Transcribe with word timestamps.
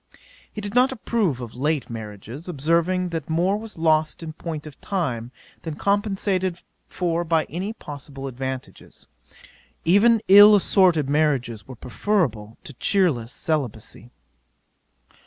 'He 0.51 0.61
did 0.61 0.73
not 0.73 0.91
approve 0.91 1.41
of 1.41 1.53
late 1.53 1.87
marriages, 1.87 2.49
observing 2.49 3.09
that 3.09 3.29
more 3.29 3.55
was 3.55 3.77
lost 3.77 4.23
in 4.23 4.33
point 4.33 4.65
of 4.65 4.81
time, 4.81 5.31
than 5.61 5.75
compensated 5.75 6.59
for 6.87 7.23
by 7.23 7.43
any 7.51 7.71
possible 7.73 8.25
advantages. 8.25 9.05
Even 9.85 10.19
ill 10.27 10.55
assorted 10.55 11.07
marriages 11.07 11.67
were 11.67 11.75
preferable 11.75 12.57
to 12.63 12.73
cheerless 12.73 13.31
celibacy. 13.31 14.09